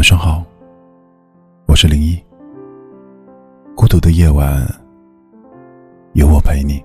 [0.00, 0.42] 晚上好，
[1.66, 2.18] 我是林一。
[3.76, 4.66] 孤独的夜晚，
[6.14, 6.82] 有我陪你。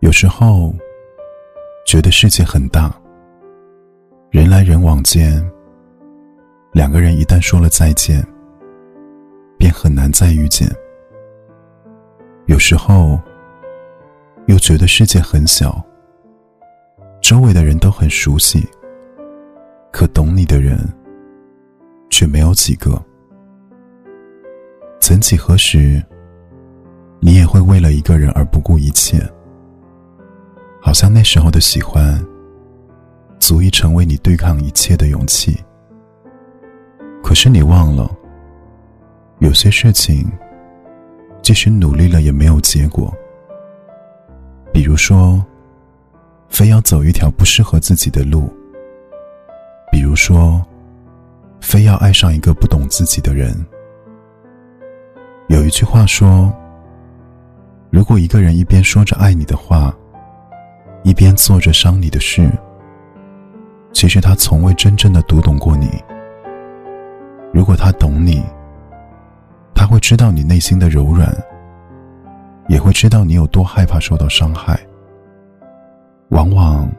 [0.00, 0.74] 有时候，
[1.84, 2.90] 觉得世界很大，
[4.30, 5.46] 人来人往间，
[6.72, 8.26] 两个人一旦说了再见，
[9.58, 10.68] 便很难再遇见。
[12.46, 13.20] 有时候，
[14.46, 15.84] 又觉得世界很小，
[17.20, 18.64] 周围的人都很熟悉，
[19.92, 20.78] 可懂你的人
[22.10, 23.02] 却没有几个。
[25.00, 26.02] 曾几何时，
[27.20, 29.18] 你也会为了一个人而不顾一切。
[30.80, 32.24] 好像那时候的喜欢，
[33.40, 35.56] 足以成为你对抗一切的勇气。
[37.24, 38.08] 可是你忘了，
[39.56, 40.30] 有些事情，
[41.40, 43.10] 即使努力了也没有结果。
[44.70, 45.42] 比如说，
[46.46, 48.42] 非要走一条不适合自己的路；
[49.90, 50.62] 比如说，
[51.58, 53.56] 非要爱上一个不懂自己的人。
[55.48, 56.52] 有一句话说
[57.88, 59.90] ：“如果一个人一边说着爱你的话，”
[61.02, 62.46] 一边做着伤你的事，
[63.90, 65.88] 其实他从未真正的读懂过你。
[67.54, 68.44] 如果他懂你，
[69.86, 71.32] 他会知道你内心的柔软，
[72.66, 74.76] 也会知道你有多害怕受到伤害。
[76.30, 76.90] 往往，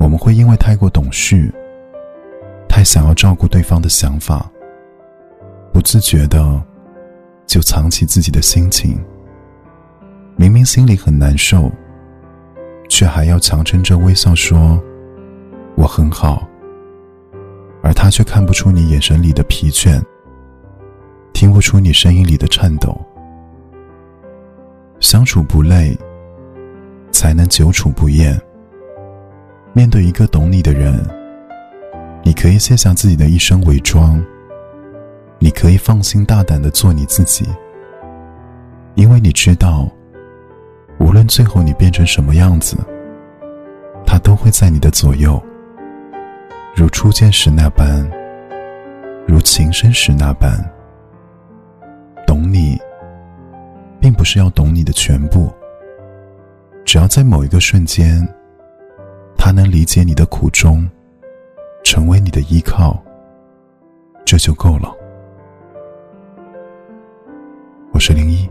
[0.00, 1.48] 我们会因为太过懂事，
[2.68, 4.50] 太想要照顾对方的想法，
[5.72, 6.60] 不自觉的
[7.46, 8.98] 就藏起自己的心情。
[10.34, 11.70] 明明心里很难受。
[12.88, 14.82] 却还要强撑着微笑说
[15.78, 16.42] ：“我很好。”
[17.80, 20.02] 而他却看不出你眼神里的疲倦，
[21.32, 23.00] 听不出你声音里的颤抖。
[25.00, 25.96] 相处不累，
[27.10, 28.38] 才能久处不厌。
[29.72, 31.00] 面对一个懂你的人，
[32.22, 34.22] 你可以卸下自己的一身伪装，
[35.38, 37.46] 你可以放心大胆的做你自己，
[38.94, 39.88] 因为你知道。
[40.98, 42.76] 无论最后你变成什么样子，
[44.04, 45.42] 他都会在你的左右，
[46.76, 48.06] 如初见时那般，
[49.26, 50.62] 如情深时那般。
[54.10, 55.54] 并不是要懂你的全部，
[56.84, 58.26] 只要在某一个瞬间，
[59.38, 60.84] 他能理解你的苦衷，
[61.84, 63.00] 成为你的依靠，
[64.24, 64.92] 这就够了。
[67.92, 68.49] 我是零一。